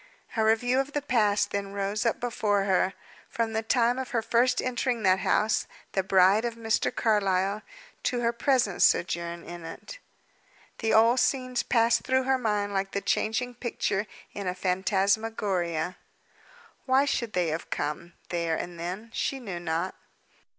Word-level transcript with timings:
A 0.35 0.43
review 0.43 0.79
of 0.79 0.93
the 0.93 1.01
past 1.03 1.51
then 1.51 1.73
rose 1.73 2.07
up 2.07 2.19
before 2.19 2.63
her, 2.63 2.95
from 3.29 3.53
the 3.53 3.61
time 3.61 3.99
of 3.99 4.09
her 4.09 4.23
first 4.23 4.59
entering 4.59 5.03
that 5.03 5.19
house, 5.19 5.67
the 5.91 6.01
bride 6.01 6.43
of 6.43 6.55
Mr. 6.55 6.89
Carlyle, 6.91 7.61
to 8.01 8.21
her 8.21 8.33
present 8.33 8.81
sojourn 8.81 9.43
in 9.43 9.63
it. 9.63 9.99
The 10.79 10.91
old 10.91 11.19
scenes 11.19 11.61
passed 11.61 12.01
through 12.01 12.23
her 12.23 12.39
mind 12.39 12.73
like 12.73 12.93
the 12.93 13.01
changing 13.01 13.53
picture 13.53 14.07
in 14.33 14.47
a 14.47 14.55
phantasmagoria. 14.55 15.97
Why 16.87 17.05
should 17.05 17.33
they 17.33 17.49
have 17.49 17.69
come, 17.69 18.13
there 18.29 18.55
and 18.55 18.79
then? 18.79 19.11
She 19.13 19.39
knew 19.39 19.59
not. 19.59 19.93